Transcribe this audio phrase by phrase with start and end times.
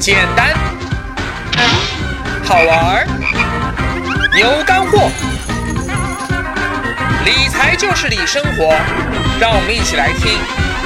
[0.00, 0.54] 简单、
[2.42, 3.06] 好玩儿、
[4.40, 5.10] 有干货，
[7.26, 8.74] 理财就是理生活，
[9.38, 10.32] 让我们一起来听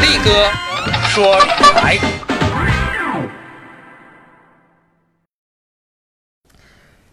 [0.02, 0.50] 力哥
[1.10, 1.96] 说理财。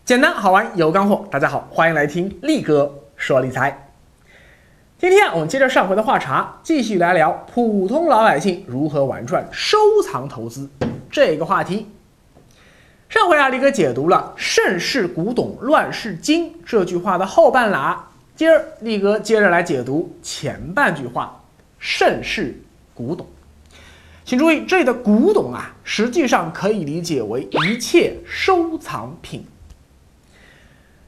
[0.04, 3.91] 简单好玩有干货，大家好，欢迎来听力哥说理财。
[5.02, 9.76] 今天我们接着上回的话茬，继续来聊普通老百姓如何玩转收
[10.06, 10.70] 藏投资
[11.10, 11.88] 这个话题。
[13.10, 21.42] 上回啊，力哥解读了“盛世古董，乱世金”这句话的后半拉，今儿力哥接着来解读前半句话
[21.80, 22.62] “盛世
[22.94, 23.26] 古董”。
[24.24, 29.48] 请注意，这里的古董啊，实际上可以理解为一切收藏品。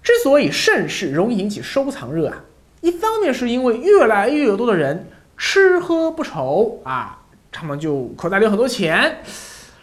[0.01, 2.43] 之所以盛世容易引起收藏热啊。
[2.83, 7.17] 一方面是因为越来越多的人吃喝不愁啊，
[7.49, 9.23] 他们就口袋里有很多钱，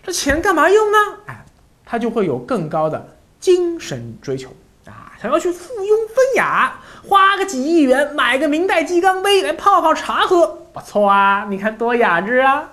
[0.02, 0.98] 这钱干嘛用呢？
[1.24, 1.46] 哎，
[1.86, 4.50] 他就会有更高的精神追求
[4.84, 6.78] 啊，想要去附庸风雅，
[7.08, 12.68] 花个几亿元买个明代鸡缸杯来泡泡茶喝，不错啊，你看多雅致啊。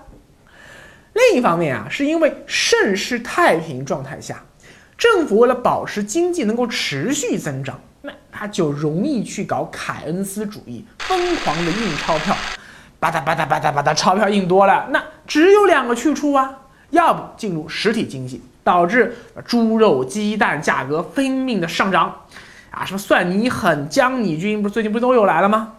[1.13, 4.43] 另一方面啊，是因为盛世太平状态下，
[4.97, 7.79] 政府为了保持经济能够持续增长。
[8.01, 12.35] 那他就容易去搞凯恩斯主义，疯狂的印钞票，
[12.99, 16.59] 吧嗒吧嗒吧嗒吧嗒，钞票印多了，那只有两个去处啊，
[16.91, 22.21] 要不进入实体经济，导致猪肉、鸡蛋价格拼命的上涨，
[22.69, 25.73] 啊，什么蒜泥狠、姜泥菌，不是最近不都有来了吗？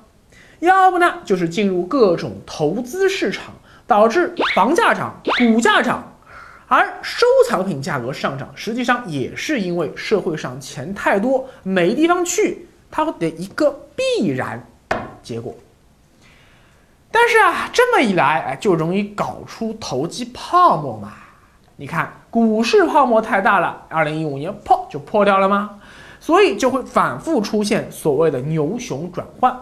[0.60, 3.54] 要不呢，就是进入各种投资市场，
[3.86, 6.14] 导致房价涨、股价涨。
[6.68, 14.66] 而收藏品价格上涨，实际上也是因为社会上钱太多没地方去，它的一个必然
[15.22, 15.54] 结果。
[17.10, 21.14] 但是啊，这么一来，哎，就容易搞出投机泡沫嘛。
[21.76, 25.80] 你看，股市泡沫太大了，二零一五年破就破掉了吗？
[26.20, 29.56] 所以就会反复出现所谓的牛熊转换。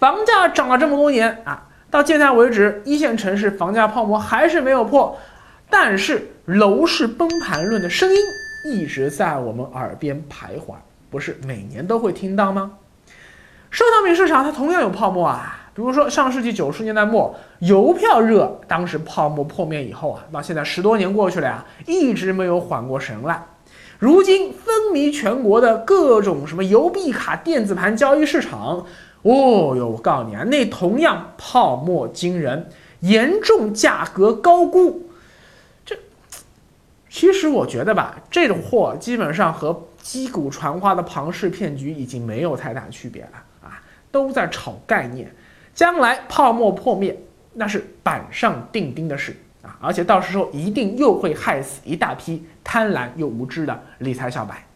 [0.00, 5.16] 房价涨了这么多年啊，到现在为止，一线城市房价泡沫还是没有破。
[5.74, 8.20] 但是楼市崩盘论的声音
[8.66, 10.74] 一直在我们耳边徘徊，
[11.10, 12.72] 不是每年都会听到吗？
[13.70, 23.42] 收藏品市场它同样有泡沫啊，比如说上世纪九十年代末邮票热，当时泡沫破灭以后啊，到现在十多年过去了呀，一直没有缓过神来。
[23.98, 28.84] 如今风靡全国的各种什么邮币卡、电子盘交易市场，
[29.22, 32.68] 哦哟，我告诉你啊，那同样泡沫惊人，
[33.00, 35.08] 严重价格高估。
[37.12, 45.30] 其实我觉得吧，这种货基本上和击鼓传花的庞氏骗局已经没有太大区别了啊，都在炒概念，
[45.74, 47.22] 将来泡沫破灭
[47.52, 54.66] 那是板上钉钉的事啊，而且到时候一定又会害死一大批贪婪又无知的理财小白。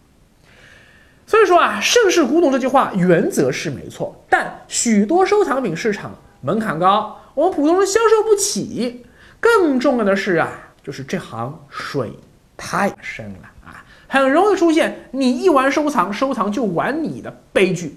[1.27, 9.07] 所以说啊，盛世古董这句话原则是没错，但许多收藏品市场门槛高，我们普通人销售不起。
[9.41, 10.51] 更重要的是啊，
[10.83, 12.13] 就是这行水。
[12.56, 17.97] 太深了啊，很容易出现你一玩收藏，收藏就玩你的悲剧。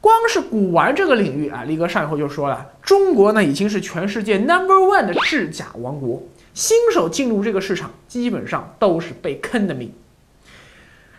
[0.00, 6.22] 光是古玩这个领域啊，力哥上一回就说了，中国呢已经是全世界 number one 的制假王国，
[6.54, 9.92] 新手进入这个市场基本上都是被坑的命。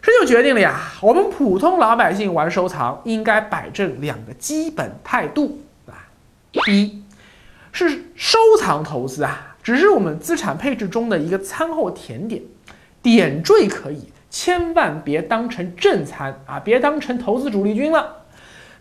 [0.01, 6.07] 这就决定了呀，我们普通老百姓玩收藏应该摆正两个基本态度啊，
[6.67, 7.03] 一
[7.73, 12.41] 是收藏投资啊，只是我们资产配置中的一个餐后甜点。
[13.07, 16.59] 点缀可以，千万别当成正餐啊！
[16.59, 18.25] 别当成投资主力军了。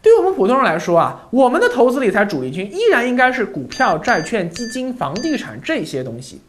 [0.03, 6.41] 对于我们普通人来说啊，我们的投资理财主力军依然应该是股票、债券、基金、房地产这些东西。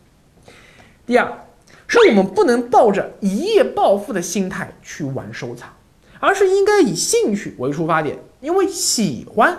[1.06, 1.46] 第二，
[1.86, 5.70] 是我们不能抱着一夜暴富的心态去玩收藏，
[6.20, 9.56] 而是应该以兴趣为出发点，因为喜欢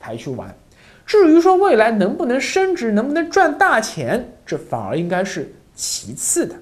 [0.00, 0.56] 才去玩。
[1.04, 6.56] 至于说未来能不能升值、能不能赚大钱，这反而应该是其次的。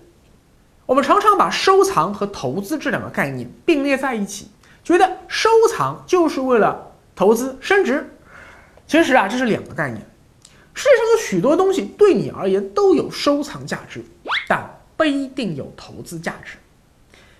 [0.87, 4.49] 我们常常把收藏和投资这两个概念并列在一起，
[4.85, 8.09] 觉得收藏就是为了投资升值。
[8.87, 10.00] 其实啊，这是两个概念。
[10.73, 14.05] 世界上有许多东西对你而言都有收藏价值，
[14.47, 16.56] 但不一定有投资价值。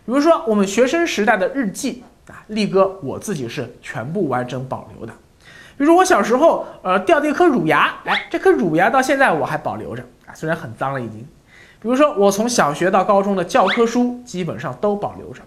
[0.04, 5.12] 比如说，我们学生时代的日记啊，力哥我自己是全部完整保留的。
[5.78, 11.25] 比如我小时候呃掉的一颗乳牙，哎，这颗乳牙到现在我还保留着啊，虽然很脏了已经。
[11.81, 15.43] 比如说，我从小学到高中的教科书基本上都保留着；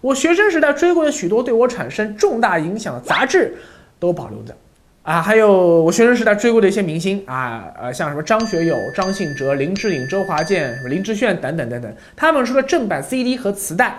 [0.00, 3.56] 我学生时代追过的许多对我产生重大影响的杂志
[3.98, 4.56] 都保留着。
[5.02, 13.94] 啊，还有我学生时代追过的一些明星啊，呃，像什么张学友、张信哲、林志颖、周华健、什么林志炫等等等等，他们出的正版 CD 和磁带，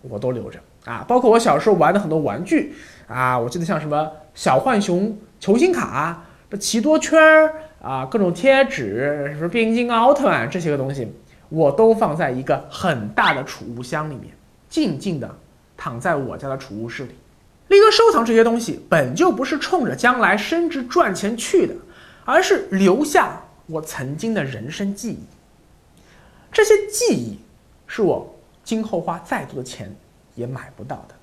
[0.00, 1.04] 我都留着啊。
[1.06, 2.72] 包括我小时候玩的很多玩具
[3.06, 7.52] 啊，我记得像什么小浣熊球星卡、这奇多圈儿
[7.84, 11.06] 啊，各种贴纸，什么变形金刚、奥特曼这些个东西，
[11.50, 14.34] 我都放在一个很大的储物箱里面，
[14.70, 15.38] 静静的
[15.76, 17.10] 躺在我家的储物室里。
[17.68, 21.74] 力哥收藏这些东西，本就不是冲着将来升职赚钱去的，
[22.24, 25.18] 而是留下我曾经的人生记忆。
[26.50, 27.38] 这些记忆，
[27.86, 29.94] 是我今后花再多的钱
[30.34, 31.14] 也买不到的。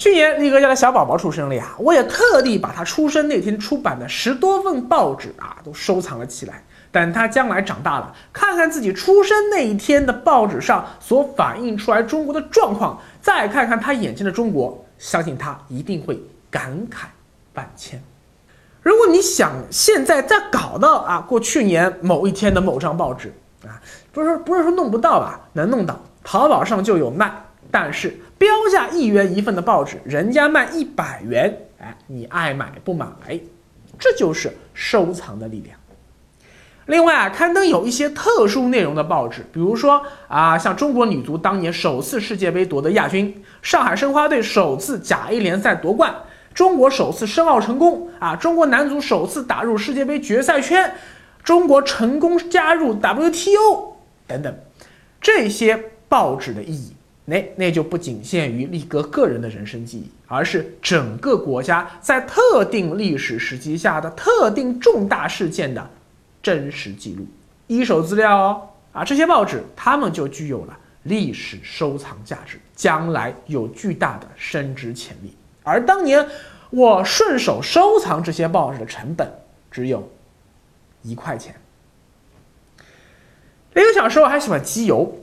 [0.00, 6.64] 去年力哥家的小宝宝出生了呀，我也特地把他出生那天出版的十多份报纸啊，都收藏了起来。
[6.90, 16.18] 等他将来长大了，看看自己出生那一天的报纸上所反映出来中国的状况，再看看他眼前的中国，相信他一定会
[16.50, 17.04] 感慨
[17.52, 18.02] 万千。
[18.80, 23.30] 如果你想现在再搞到啊，过去年某一天的某张报纸
[23.66, 23.76] 啊，
[24.12, 27.30] 不是说不是说弄不到吧，能弄到，淘宝上就有卖。
[27.70, 33.06] 但是标价一元一份的报纸，人家卖一百元，哎，你爱买不买？
[33.98, 35.76] 这就是收藏的力量。
[36.86, 46.12] 另外啊，刊登有一些特殊内容的报纸，比如说啊，像中国女足当年首次世界杯夺得亚军，上海申花队首次甲 A 联赛夺冠，
[46.52, 50.92] 中国首次申奥成功啊，中国男足首次打入世界杯决赛圈，
[51.44, 53.96] 中国成功加入 WTO
[54.26, 54.58] 等等，
[55.20, 56.96] 这些报纸的意义，
[57.30, 65.88] 那那就不仅限于力哥个人的人生记忆，而是整个国家在特定历史时期下的特定重大事件的。
[66.42, 67.26] 真实记录，
[67.66, 75.36] 一手资料哦啊，这些报纸它们就具有了历史收藏价值，将来有巨大的升值潜力。
[75.62, 76.26] 而当年
[76.70, 79.30] 我顺手收藏这些报纸的成本
[79.70, 80.10] 只有
[81.02, 81.54] 一块钱。
[83.74, 85.16] 那个小时候还喜欢集邮，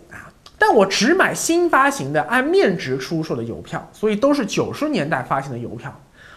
[0.58, 5.94] 但我只买新发行的按面值出售的邮票，所以都是九十年代发行的邮票。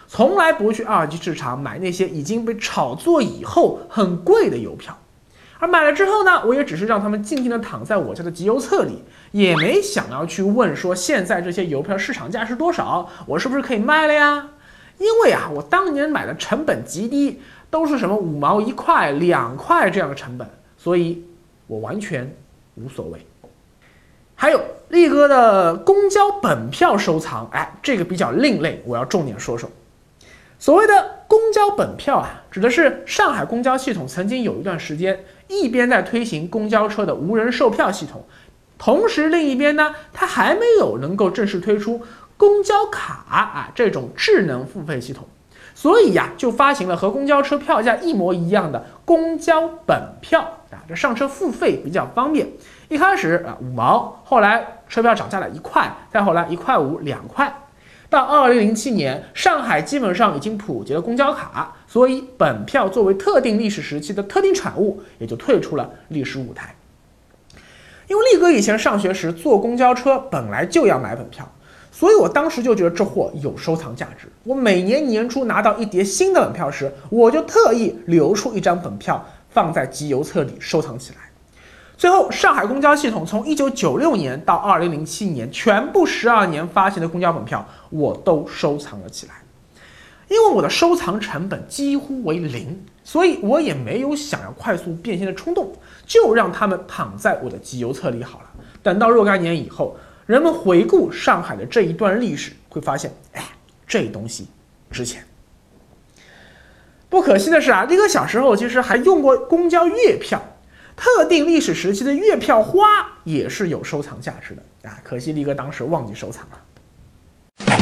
[0.07, 4.97] 从来不去二级市场买那些已经被炒作以后很贵的邮票，
[5.57, 9.01] 而买了之后呢，我也只是让他们静静地躺在我家的集邮册里，
[9.31, 14.49] 也没想要去问说现在这些邮票市场价是多少，我是不是可以卖了呀？
[14.97, 20.45] 因为啊，我当年买的成本极低，都是什么五毛一块、两块这样的成本，
[20.77, 21.23] 所以
[21.67, 22.35] 我完全
[22.75, 23.25] 无所谓。
[24.41, 24.59] 还有
[24.89, 29.69] 力哥的公交本票收藏，哎，这个比较另类，我要重点说说。
[30.57, 38.25] 所谓的公交本票啊，指的是上海公交系统曾经有一段时间，一边在推行公交车的无人售票系统，
[38.79, 42.01] 同时另一边呢，它还没有能够正式推出
[42.35, 45.27] 公交卡啊这种智能付费系统，
[45.73, 50.41] 所以呀，就发行了和公交车票价一模一样的公交本票
[50.71, 52.47] 啊，这上车付费比较方便。
[52.89, 57.53] 一开始啊五毛，后来车票涨价了一块，再后来一块五两块。
[58.09, 66.75] 到二零零七年，上海基本上已经普及了公交卡，所以本票作为特定历史时期的特定产物，也就退出了历史舞台。
[68.07, 71.49] 因为力哥以前上学时坐公交车本来就要买本票，
[72.01, 74.27] 所以我当时就觉得这货有收藏价值。
[74.43, 81.17] 我每年年初拿到一叠新的本票时，我就特意留出一张本票放在集邮册里收藏起来。
[81.95, 89.33] 最后，上海公交系统从一九九六年到二零零七年，全部十二年发行的公交本票，我都收藏了起来。
[90.27, 95.71] 因为我的收藏成本几乎为零，所以我也没有想要快速变现的冲动，
[96.07, 98.45] 就让他们躺在我的集邮册里好了。
[98.81, 99.95] 等到若干年以后，
[100.31, 103.43] 人们回顾上海的这一段历史，会发现，哎，
[103.85, 104.47] 这东西
[104.89, 105.21] 值钱。
[107.09, 110.41] 不可惜的是啊，力哥小时候其实还用过公交月票。
[110.95, 112.87] 特定历史时期的月票花
[113.25, 114.97] 也是有收藏价值的啊！
[115.03, 116.57] 可惜力哥当时忘记收藏了。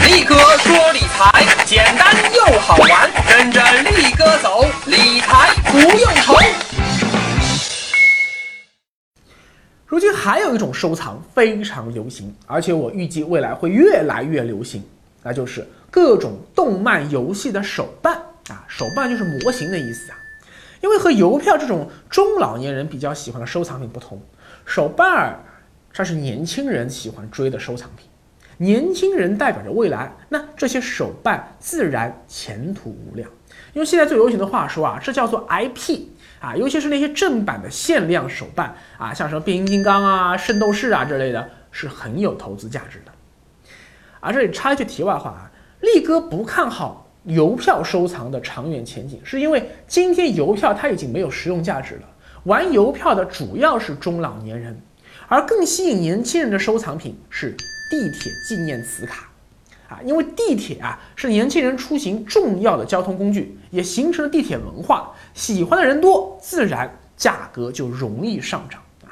[0.08, 6.34] 力哥说理财简单又好玩，跟着力哥走，理财不用愁。
[9.90, 14.84] 如今还有一种收藏非常流行，而且我预计未来会越来越流行，
[15.24, 18.14] 那就是各种动漫游戏的手办
[18.50, 18.64] 啊！
[18.68, 20.18] 手办就是模型的意思啊。
[20.82, 24.22] 因为和邮票这种中老年人比较喜欢的收藏品不同，
[24.64, 25.44] 手办儿
[25.92, 28.06] 它是年轻人喜欢追的收藏品。
[28.58, 33.28] 年轻人代表着未来，那这些手办自然前途无量。
[33.74, 36.02] 用现在最流行的话说啊，这叫做 IP
[36.40, 43.12] 啊，尤其是那些正版的限量手办啊，像什么变形金刚啊、圣斗士啊之类的，是很有投资价值的。
[44.20, 52.02] 啊，这里插一句题外话啊，力哥不看好邮票收藏的长远前景，是因为今天邮票它已经没有实用价值了，
[52.44, 54.82] 玩邮票的主要是中老年人，
[55.28, 57.52] 而更吸引年轻人的收藏品是
[57.92, 59.29] 地铁纪念磁卡，
[59.90, 69.10] 啊，因为地铁啊是年轻人出行重要的交通工具，也形成了地铁文化，喜欢的人多，自然价格就容易上涨啊。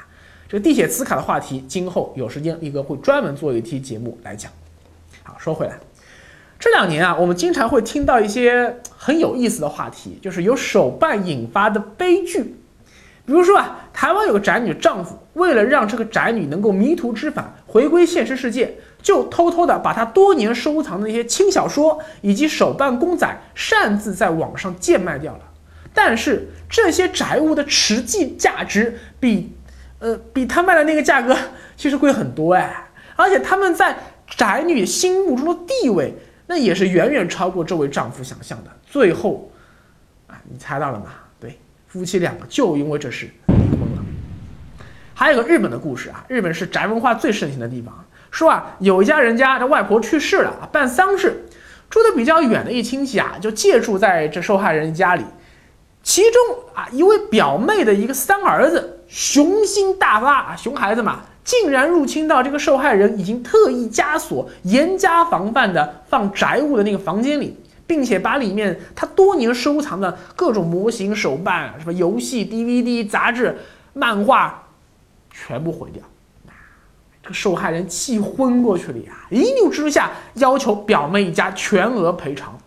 [0.48, 4.52] 这个地铁磁卡的话题，今后有时间力哥会专门做一期节目来讲。
[5.24, 5.78] 好，说回来。
[6.60, 12.56] 这两年啊，我们经常会听到一些很有意思的话题，就是由手办引发的悲剧。
[13.26, 25.40] 比如说啊，台湾有个宅女丈夫，为了让这个宅女能够迷途知返，回归现实世界，就偷偷的把他多年收藏的那些轻小说以及手办公仔擅自在网上贱卖掉了。
[25.94, 29.52] 但是这些宅物的实际价值比，
[29.98, 31.36] 呃，比他卖的那个价格
[31.76, 33.96] 其实贵很多哎，而且他们在
[34.36, 36.14] 宅女心目中的地位。
[36.50, 38.70] 那也是远远超过这位丈夫想象的。
[38.86, 39.52] 最后，
[40.26, 41.08] 啊，你猜到了吗？
[41.38, 44.02] 对，夫妻两个就因为这事离婚了。
[45.12, 48.02] 还有个日本的故事啊，日本是宅文化最盛行的地方。
[48.30, 51.46] 说啊，有一家人家的外婆去世了，办丧事，
[51.88, 55.24] 住的比较远的一亲戚啊，就借住在这受害人家里。
[56.02, 56.40] 其中
[56.74, 61.20] 啊，一位表妹的一个三儿子雄心大发啊，熊孩子嘛。
[61.44, 73.56] 竟然入侵到这个受害人已经特意加锁、严加防范的放宅物的那个房间里，并且把里面他多年收藏的各种模型、手办、什么游戏、DVD、杂志、
[73.94, 74.62] 漫画，
[75.30, 76.02] 全部毁掉。
[77.32, 79.12] 受害人气昏过去了呀！
[79.30, 82.58] 一怒之下要求表妹一家全额赔偿。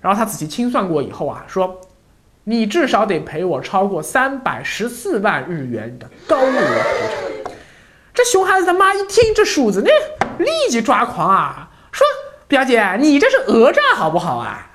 [0.00, 1.80] 然后他仔细清算过以后啊，说
[2.44, 6.54] ：“你至少得赔我超过三百十四万日元的高额赔
[7.44, 7.52] 偿。”
[8.14, 11.70] 这熊孩子他妈一听这数字，那立即抓狂啊！
[11.90, 12.06] 说
[12.46, 14.68] 表姐，你这是讹诈好不好啊？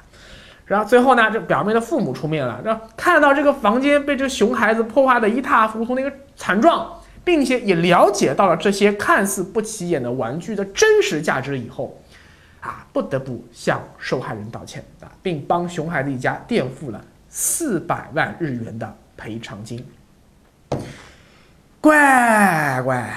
[0.66, 12.02] 然后最后呢，这表妹的父母出面了，那看到这个房间被这熊孩子破坏的一塌糊涂那个惨状，并且也了解到了这些看似不起眼的玩具的真实价值以后，
[12.62, 19.86] 啊，不得不向受害人道歉啊，并帮熊孩子一家垫付了四百万日元的赔偿金。
[21.82, 23.14] 乖乖，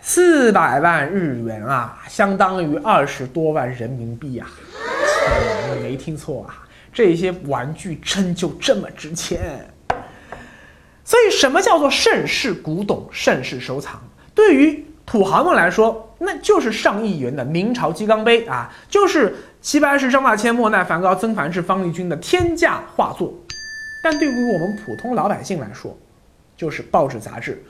[0.00, 4.48] 四百万日元啊，相当于二十多万人民币啊！
[5.76, 9.70] 你没听错啊，这些玩具真就这么值钱。
[11.04, 14.00] 所以，什么叫做盛世古董、盛世收藏？
[14.34, 23.34] 对于土豪们来说，那就是上亿元的明朝鸡缸杯啊，就是齐白石、张大千、莫奈、梵高、曾梵志、方力钧的天价画作。
[24.02, 25.98] 但对于我们普通老百姓来说，
[26.56, 27.62] 就是报纸、杂志。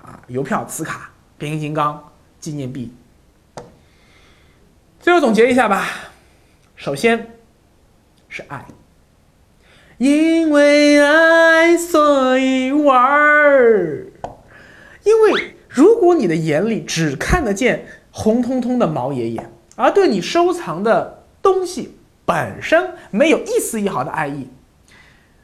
[0.00, 2.90] 啊，邮票、磁卡、变形金刚、纪念币。
[5.00, 5.86] 最后总结一下吧，
[6.76, 7.32] 首先
[8.30, 8.64] 是爱，
[9.98, 11.47] 因为爱
[12.38, 14.06] 以玩儿。
[15.04, 24.48] 因为如果你的眼里只看得见红彤彤的毛爷爷，而对你收藏的东西本身没有一丝一毫的爱意。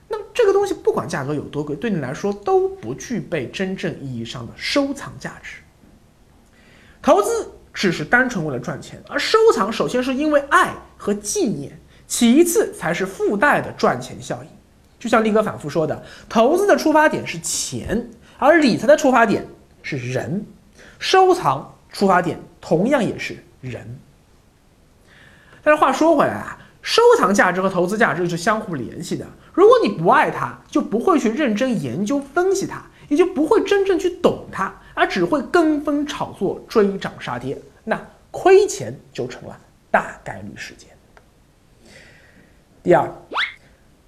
[0.08, 5.56] 那么这个东西不管价格有多贵，对你来说都不具备真正意义上的收藏价值。
[7.00, 14.48] 投资只是单纯为了赚钱，而收藏首先是因为爱和纪念，其次才是附带的赚钱效应。
[15.04, 18.08] 就像力哥反复说的，投资的出发点是钱，
[18.38, 19.46] 而理财的出发点
[19.82, 20.46] 是人，
[20.98, 23.98] 收藏出发点同样也是人。
[25.62, 26.58] 但是话说回来啊。
[26.80, 29.26] 收藏价值和投资价值是相互联系的。
[29.54, 37.98] 如果你不爱它，就不会去认真研究分析它，也就不会真正去懂它，而只会跟风炒作、追涨杀跌，那
[38.30, 39.58] 亏钱就成了
[39.90, 40.90] 大概率事件。
[42.82, 43.10] 第二，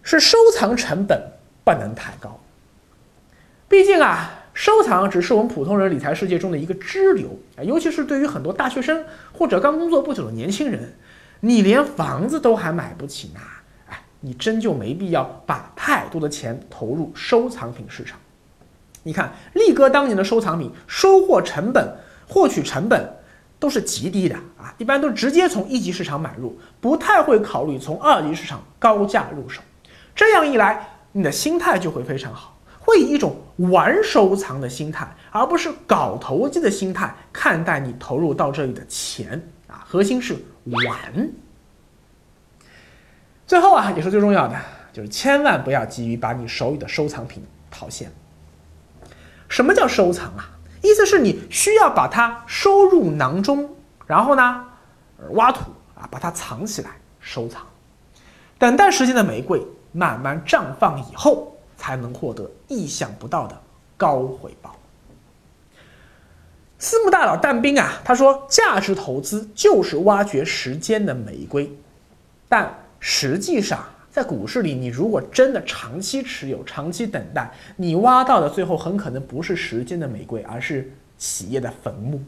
[0.06, 1.20] 是收藏成本
[1.64, 2.38] 不能太高。
[3.68, 10.94] 毕竟啊，收藏只是我们普通人理财世界中的一个支流，尤其是对于很多大学生或者刚工作不久的年轻人。
[11.40, 13.40] 你连房子都还买不起呢，
[13.88, 18.16] 哎，你真就没必要把太多的钱投入收藏品市场。
[19.02, 21.96] 你看力哥当年的收藏品收获成本、
[22.28, 23.12] 获取成本
[23.58, 29.60] 都是极低的啊，一般都直接从一级市场买入，不太会考虑从二级市场高价入手。
[30.16, 39.84] 这样一来，你的心态就会非常好，会以一种玩收藏的心态，而不是搞投机的心态看待你投入到这里的钱啊。
[39.86, 40.36] 核心是。
[40.68, 41.30] 玩。
[43.46, 44.56] 最后啊，也是最重要的，
[44.92, 48.10] 就是千万不要急于把你手里的收藏品套现。
[49.48, 50.50] 什么叫收藏啊？
[50.82, 53.76] 意思是你需要把它收入囊中，
[54.08, 54.64] 然后呢，
[55.34, 57.64] 挖土啊，把它藏起来收藏。
[58.58, 59.64] 等待时间的玫瑰
[59.96, 63.58] 慢慢绽放以后，才能获得意想不到的
[63.96, 64.76] 高回报。
[66.78, 71.72] 私募大佬但斌啊，他说价值投资就是挖掘时间的玫瑰，
[72.46, 82.20] 但实际上在股市里，你如果真的长期持有、长期等待，你挖到的最后很可能不是时间的玫瑰，而是企业的坟墓。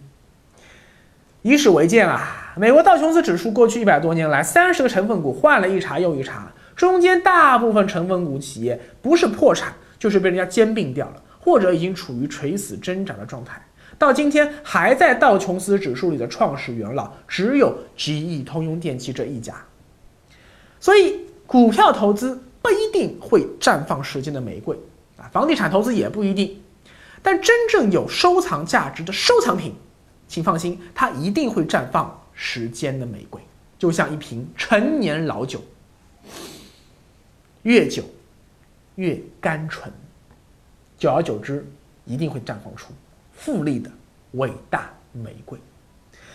[1.42, 13.60] 以史为鉴啊，美国道琼斯指数过去一百多年来，三十个成分股换了一茬又一茬，中间大部分成分股企业不是破产，就是被人家兼并掉了，或者已经处于垂死挣扎的状态。
[13.98, 19.54] 到今天还在道琼斯指数里的创始元老只有 GE 通用电气这一家，
[20.78, 24.78] 所以股票投资不一定会绽放时间的玫瑰
[25.16, 26.62] 啊，房地产投资也不一定，
[27.20, 29.74] 但真正有收藏价值的收藏品，
[30.28, 33.42] 请放心，它一定会绽放时间的玫瑰，
[33.76, 35.60] 就像一瓶陈年老酒，
[37.62, 38.02] 越久
[38.96, 39.92] 越甘醇，
[40.96, 41.66] 久而久之
[42.04, 42.92] 一定会绽放出。
[43.32, 43.90] 富丽的
[44.32, 45.58] 伟大玫瑰，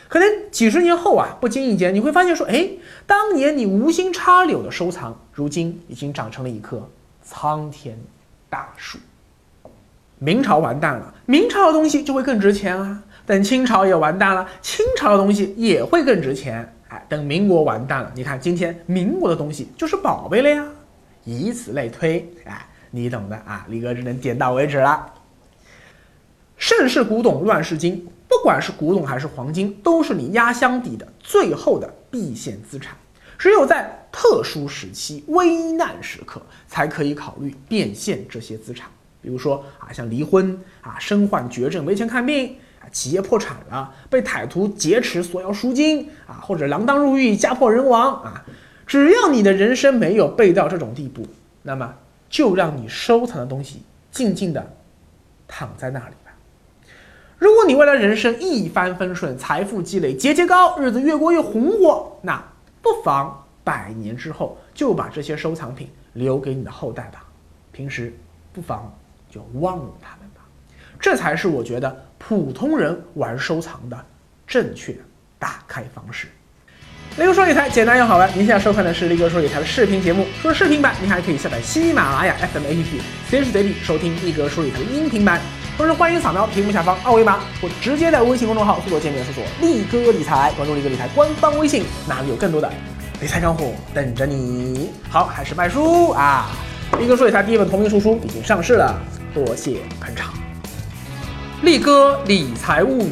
[0.07, 2.69] 可能几十年后啊，不经意间你会发现说，哎，
[3.05, 6.89] 当年你无心插柳的收藏，如今已经长成了一棵
[7.21, 7.97] 苍天
[8.49, 8.97] 大树。
[10.19, 13.03] 明朝完蛋了，明朝的东西就会更值钱啊。
[13.25, 16.73] 等清朝也完蛋了，清朝的东西也会更值钱。
[16.87, 20.65] 哎，等民国完蛋了，你看今天民国的东西就是宝贝了呀。
[21.23, 23.65] 以此类推，哎，你懂的啊。
[23.69, 25.13] 李哥只能点到为止了。
[26.57, 28.07] 盛世古董，乱世金。
[28.27, 32.95] 不管是古董还是黄金，都是你压箱底的最后的避险资产。
[33.37, 38.89] 只有在特殊时期、危难时刻，才可以考虑变现这些资产。
[39.21, 48.43] 比如说啊，像离婚啊、身患绝症没钱看病啊、企业破产了、被歹徒劫持索要赎金啊，或者锒铛入狱、家破人亡啊。
[48.85, 51.25] 只要你的人生没有背到这种地步，
[51.61, 51.95] 那么
[52.29, 54.75] 就让你收藏的东西静静的
[55.47, 56.31] 躺在那里吧。
[57.37, 62.43] 如果你未来人生一帆风顺，财富积累节节高，日子越过越红火，那
[62.81, 67.25] 不妨百年之后就把这些收藏品留给你的后代吧。
[67.71, 68.13] 平时
[68.53, 68.93] 不妨
[69.29, 70.41] 就忘了他们吧。
[70.99, 74.05] 这才是我觉得普通人玩收藏的
[74.47, 74.95] 正确
[75.37, 76.27] 打开方式。
[77.15, 80.25] 力哥说理财简单又好玩，您现在收看的是力哥说理财的视频节目。
[80.41, 82.85] 除了视频版，您还可以下载喜马拉雅 FM APP，
[83.29, 85.39] 随时随地收听力哥说理财的音频版。
[85.77, 92.67] 同时，欢迎扫描屏幕下方二维码，或直接在微信公众号搜索界面搜索“力哥理财”，关注力哥理财官方微信，那里有更多的
[93.21, 94.89] 理财干货等着你。
[95.07, 96.49] 好，还是卖书啊！
[96.97, 98.99] 力哥说理财第一本同名书书已经上市了，
[99.35, 100.33] 多谢捧场。
[101.61, 103.11] 力哥理财物语：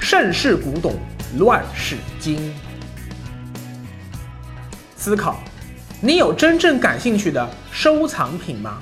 [0.00, 0.96] 盛世古董，
[1.38, 2.52] 乱世金。
[5.08, 5.38] 思考：
[6.02, 8.78] 你有真正感兴趣的收藏品吗？